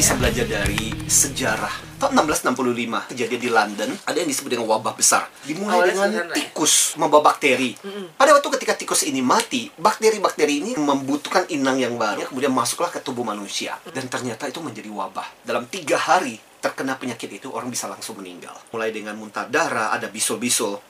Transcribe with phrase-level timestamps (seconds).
[0.00, 2.00] bisa belajar dari sejarah.
[2.00, 5.28] Tahun 1665 kejadian di London ada yang disebut dengan wabah besar.
[5.44, 6.40] Dimulai Awalnya dengan ya?
[6.40, 7.76] tikus membawa bakteri.
[8.16, 12.24] Pada waktu ketika tikus ini mati, bakteri-bakteri ini membutuhkan inang yang baru.
[12.32, 15.44] Kemudian masuklah ke tubuh manusia dan ternyata itu menjadi wabah.
[15.44, 18.56] Dalam tiga hari terkena penyakit itu orang bisa langsung meninggal.
[18.72, 20.80] Mulai dengan muntah darah, ada bisul-bisul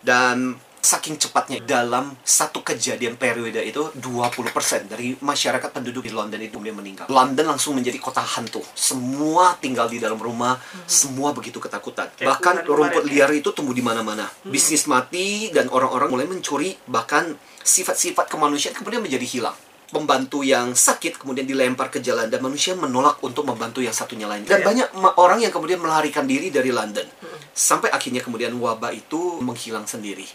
[0.00, 6.60] dan saking cepatnya dalam satu kejadian periode itu 20% dari masyarakat penduduk di London itu
[6.60, 7.08] kemudian meninggal.
[7.08, 8.60] London langsung menjadi kota hantu.
[8.76, 12.12] Semua tinggal di dalam rumah, semua begitu ketakutan.
[12.12, 13.24] Kayak Bahkan rumput ya?
[13.24, 14.28] liar itu tumbuh di mana-mana.
[14.44, 17.32] Bisnis mati dan orang-orang mulai mencuri bahkan
[17.64, 19.56] sifat-sifat kemanusiaan kemudian menjadi hilang.
[19.84, 24.42] Pembantu yang sakit kemudian dilempar ke jalan dan manusia menolak untuk membantu yang satunya lain.
[24.42, 24.66] Dan Iya.
[24.66, 27.06] banyak orang yang kemudian melarikan diri dari London.
[27.54, 30.26] Sampai akhirnya kemudian wabah itu menghilang sendiri.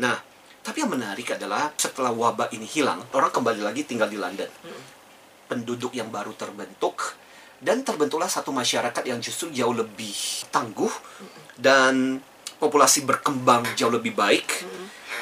[0.00, 0.16] Nah,
[0.62, 4.48] tapi yang menarik adalah setelah wabah ini hilang, orang kembali lagi tinggal di London.
[5.50, 7.18] Penduduk yang baru terbentuk
[7.62, 10.14] dan terbentuklah satu masyarakat yang justru jauh lebih
[10.50, 10.90] tangguh
[11.58, 12.18] dan
[12.62, 14.66] populasi berkembang jauh lebih baik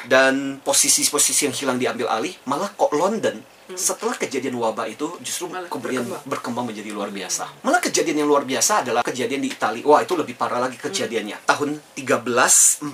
[0.09, 3.41] dan posisi-posisi yang hilang diambil alih malah kok London
[3.75, 6.23] setelah kejadian wabah itu justru Malah kemudian berkembang.
[6.27, 7.63] berkembang menjadi luar biasa.
[7.63, 9.83] Malah kejadian yang luar biasa adalah kejadian di Italia.
[9.85, 11.45] Wah, itu lebih parah lagi kejadiannya.
[11.47, 12.89] Tahun 1347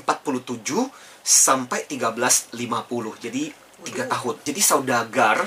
[1.22, 3.24] sampai 1350.
[3.24, 3.44] Jadi
[3.84, 4.36] tiga tahun.
[4.42, 5.38] Jadi saudagar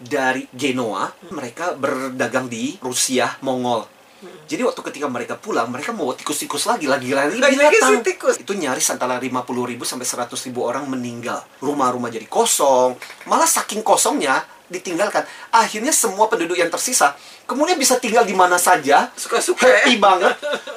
[0.00, 3.84] dari Genoa, mereka berdagang di Rusia, Mongol.
[4.20, 8.04] Jadi waktu ketika mereka pulang, mereka mau tikus-tikus lagi, lagi-lagi binatang.
[8.04, 8.36] tikus.
[8.36, 11.40] Itu nyaris antara 50 ribu sampai 100 ribu orang meninggal.
[11.64, 13.00] Rumah-rumah jadi kosong.
[13.24, 15.26] Malah saking kosongnya, ditinggalkan.
[15.50, 19.10] Akhirnya semua penduduk yang tersisa, kemudian bisa tinggal di mana saja.
[19.18, 20.00] Suka-suka Happy ya.
[20.00, 20.34] banget.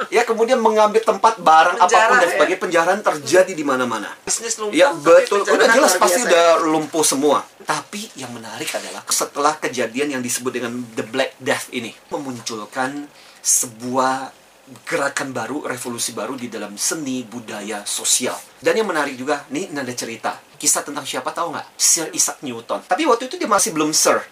[0.10, 2.34] Ya, kemudian mengambil tempat barang Penjara, apa pun dan ya.
[2.36, 2.62] sebagainya.
[2.62, 4.10] Penjaraan terjadi di mana-mana.
[4.26, 4.76] Bisnis lumpuh.
[4.76, 6.66] Ya betul, udah jelas luar pasti biasa udah ya.
[6.68, 7.38] lumpuh semua.
[7.64, 13.08] Tapi yang menarik adalah setelah kejadian yang disebut dengan The Black Death ini memunculkan
[13.44, 14.43] sebuah
[14.88, 18.36] gerakan baru, revolusi baru di dalam seni, budaya, sosial.
[18.64, 20.40] Dan yang menarik juga, nih ini ada cerita.
[20.56, 21.68] Kisah tentang siapa tahu nggak?
[21.76, 22.88] Sir Isaac Newton.
[22.88, 24.24] Tapi waktu itu dia masih belum Sir.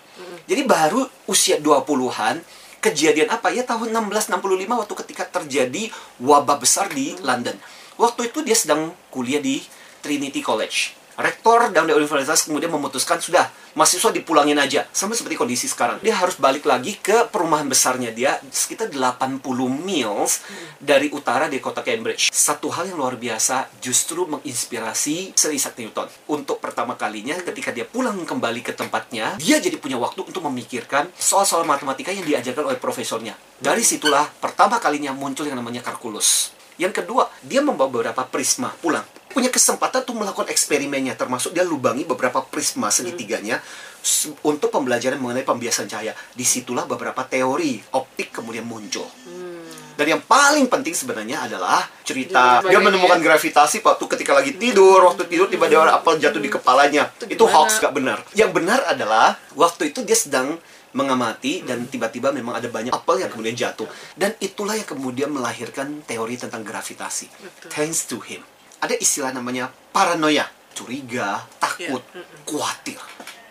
[0.48, 2.40] Jadi baru usia 20-an,
[2.80, 5.84] kejadian apa ya tahun 1665 waktu ketika terjadi
[6.24, 7.56] wabah besar di London.
[8.00, 9.62] Waktu itu dia sedang kuliah di
[10.02, 11.01] Trinity College.
[11.22, 13.46] Rektor dan dari universitas kemudian memutuskan sudah
[13.78, 16.02] mahasiswa dipulangin aja sama seperti kondisi sekarang.
[16.02, 19.38] Dia harus balik lagi ke perumahan besarnya dia sekitar 80
[19.70, 20.42] miles
[20.82, 22.34] dari utara di kota Cambridge.
[22.34, 26.10] Satu hal yang luar biasa justru menginspirasi Sir Isaac Newton.
[26.26, 31.14] Untuk pertama kalinya ketika dia pulang kembali ke tempatnya, dia jadi punya waktu untuk memikirkan
[31.14, 33.38] soal-soal matematika yang diajarkan oleh profesornya.
[33.62, 36.58] Dari situlah pertama kalinya muncul yang namanya kalkulus.
[36.82, 39.06] Yang kedua, dia membawa beberapa prisma pulang.
[39.32, 43.60] Punya kesempatan untuk melakukan eksperimennya, termasuk dia lubangi beberapa prisma segitiganya
[43.98, 46.12] s- untuk pembelajaran mengenai pembiasan cahaya.
[46.32, 49.08] Di situlah beberapa teori optik kemudian muncul.
[49.92, 52.64] Dan yang paling penting sebenarnya adalah cerita.
[52.64, 56.42] Dia dia menemukan ini gravitasi waktu ketika lagi tidur, waktu tidur tiba-tiba ada apel jatuh
[56.42, 57.12] di kepalanya.
[57.20, 58.18] Itu Itu hoax gak benar.
[58.34, 60.58] Yang benar adalah waktu itu dia sedang
[60.92, 63.86] mengamati dan tiba-tiba memang ada banyak apel yang kemudian jatuh.
[64.14, 67.30] Dan itulah yang kemudian melahirkan teori tentang gravitasi.
[67.70, 68.42] Thanks to him
[68.82, 72.02] ada istilah namanya paranoia curiga takut.
[72.02, 72.44] Mm-mm.
[72.50, 72.98] khawatir.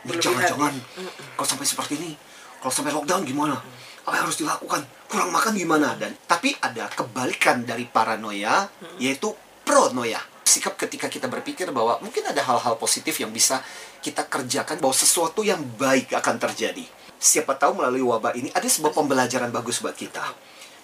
[0.00, 1.10] Jangan-jangan ya.
[1.36, 2.10] kalau sampai seperti ini
[2.58, 3.56] kalau sampai lockdown gimana?
[4.04, 4.82] Apa yang harus dilakukan?
[5.06, 5.94] Kurang makan gimana?
[5.94, 8.66] Dan tapi ada kebalikan dari paranoia
[8.98, 9.30] yaitu
[9.62, 10.18] pronoia.
[10.42, 13.62] Sikap ketika kita berpikir bahwa mungkin ada hal-hal positif yang bisa
[14.02, 16.82] kita kerjakan bahwa sesuatu yang baik akan terjadi.
[17.20, 20.24] Siapa tahu melalui wabah ini ada sebuah pembelajaran bagus buat kita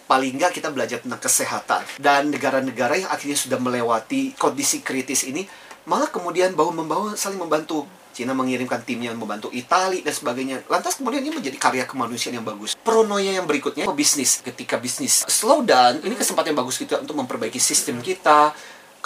[0.06, 1.82] paling nggak kita belajar tentang kesehatan.
[1.98, 5.44] Dan negara-negara yang akhirnya sudah melewati kondisi kritis ini
[5.86, 7.86] malah kemudian bahu membahu saling membantu.
[8.16, 10.64] Cina mengirimkan timnya membantu Italia dan sebagainya.
[10.72, 12.72] Lantas kemudian ini menjadi karya kemanusiaan yang bagus.
[12.80, 14.40] Pronoia yang berikutnya bisnis.
[14.40, 18.56] Ketika bisnis slow down ini kesempatan yang bagus kita untuk memperbaiki sistem kita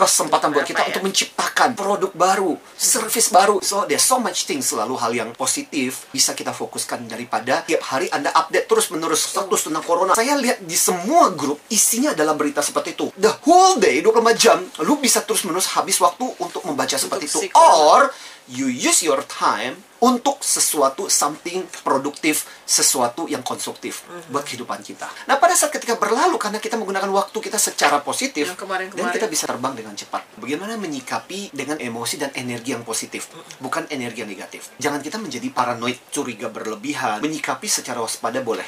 [0.01, 3.61] kesempatan buat kita untuk menciptakan produk baru, service baru.
[3.61, 8.09] So there's so much things selalu hal yang positif bisa kita fokuskan daripada tiap hari
[8.09, 10.17] Anda update terus menerus status tentang corona.
[10.17, 13.13] Saya lihat di semua grup isinya adalah berita seperti itu.
[13.21, 14.59] The whole day 24 jam
[14.89, 17.39] lu bisa terus menerus habis waktu untuk membaca seperti itu.
[17.53, 18.09] Or
[18.51, 24.33] you use your time untuk sesuatu something produktif, sesuatu yang konstruktif Mhm.
[24.33, 25.05] buat kehidupan kita.
[25.29, 28.97] Nah, pada saat ketika berlalu karena kita menggunakan waktu kita secara positif Yang kemarin-kemarin.
[28.97, 30.25] dan kita bisa terbang dengan cepat.
[30.41, 33.29] Bagaimana menyikapi dengan emosi dan energi yang positif,
[33.61, 34.73] bukan energi yang negatif.
[34.81, 38.65] Jangan kita menjadi paranoid, curiga berlebihan, menyikapi secara waspada boleh.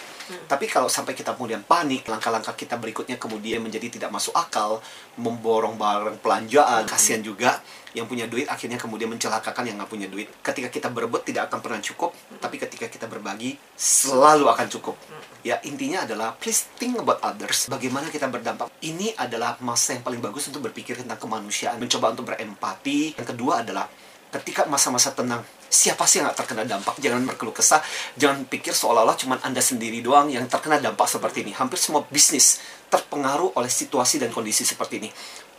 [0.47, 4.83] Tapi kalau sampai kita kemudian panik, langkah-langkah kita berikutnya kemudian menjadi tidak masuk akal,
[5.19, 10.29] memborong barang pelanjaan, kasihan juga yang punya duit akhirnya kemudian mencelakakan yang nggak punya duit.
[10.41, 14.97] Ketika kita berebut tidak akan pernah cukup, tapi ketika kita berbagi selalu akan cukup.
[15.45, 17.69] Ya, intinya adalah please think about others.
[17.69, 18.73] Bagaimana kita berdampak.
[18.81, 23.19] Ini adalah masa yang paling bagus untuk berpikir tentang kemanusiaan, mencoba untuk berempati.
[23.19, 23.87] Yang kedua adalah
[24.33, 27.01] ketika masa-masa tenang, siapa sih yang gak terkena dampak?
[27.01, 27.81] Jangan berkeluh kesah,
[28.21, 31.57] jangan pikir seolah-olah cuma Anda sendiri doang yang terkena dampak seperti ini.
[31.57, 32.61] Hampir semua bisnis
[32.93, 35.09] terpengaruh oleh situasi dan kondisi seperti ini.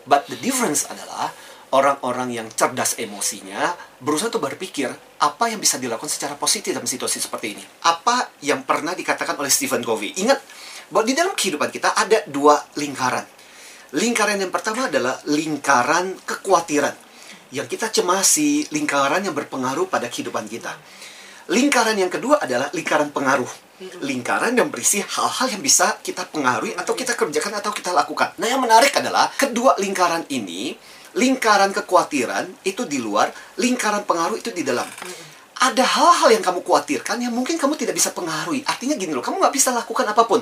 [0.06, 1.34] But the difference adalah
[1.74, 7.18] orang-orang yang cerdas emosinya berusaha untuk berpikir apa yang bisa dilakukan secara positif dalam situasi
[7.18, 7.64] seperti ini.
[7.90, 10.14] Apa yang pernah dikatakan oleh Stephen Covey.
[10.22, 10.38] Ingat
[10.94, 13.26] bahwa di dalam kehidupan kita ada dua lingkaran.
[13.98, 16.94] Lingkaran yang pertama adalah lingkaran kekhawatiran.
[17.54, 20.74] Yang kita cemasi, lingkaran yang berpengaruh pada kehidupan kita.
[21.54, 23.50] Lingkaran yang kedua adalah lingkaran pengaruh.
[24.02, 28.34] Lingkaran yang berisi hal-hal yang bisa kita pengaruhi atau kita kerjakan atau kita lakukan.
[28.42, 30.74] Nah, yang menarik adalah kedua lingkaran ini
[31.14, 33.30] lingkaran kekhawatiran itu di luar,
[33.62, 34.86] lingkaran pengaruh itu di dalam.
[35.62, 38.66] Ada hal-hal yang kamu khawatirkan yang mungkin kamu tidak bisa pengaruhi.
[38.66, 40.42] Artinya gini loh, kamu nggak bisa lakukan apa pun.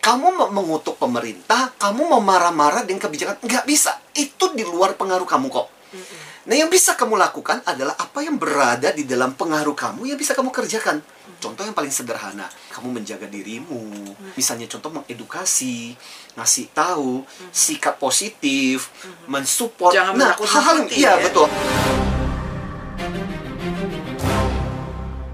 [0.00, 3.96] Kamu mengutuk pemerintah, kamu mau marah-marah dengan kebijakan, nggak bisa.
[4.12, 5.79] Itu di luar pengaruh kamu kok.
[6.48, 10.32] Nah, yang bisa kamu lakukan adalah apa yang berada di dalam pengaruh kamu yang bisa
[10.32, 11.04] kamu kerjakan.
[11.40, 14.12] Contoh yang paling sederhana, kamu menjaga dirimu.
[14.36, 15.96] Misalnya contoh mengedukasi,
[16.36, 18.92] ngasih tahu, sikap positif,
[19.28, 19.92] mensupport.
[19.92, 21.24] Jangan nah, hal-hal menakut-nakuti iya ya.
[21.28, 21.48] betul.